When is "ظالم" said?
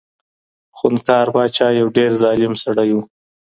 2.21-2.53